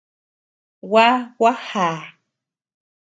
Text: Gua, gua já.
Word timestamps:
Gua, 0.91 1.09
gua 1.37 1.53
já. 1.67 1.89